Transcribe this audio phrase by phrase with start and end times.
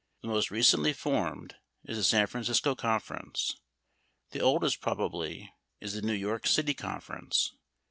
[0.23, 3.55] The most recently formed is the San Francisco Conference;
[4.31, 7.53] the oldest, probably, is the New York City Conference.